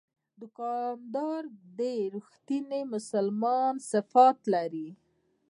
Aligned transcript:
دوکاندار 0.41 1.41
د 1.77 1.79
رښتیني 2.15 2.81
مسلمان 2.93 3.73
صفات 3.91 4.37
لري. 4.53 4.89